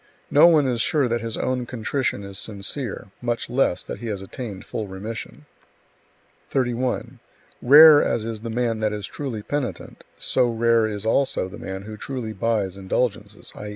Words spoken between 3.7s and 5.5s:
that he has attained full remission.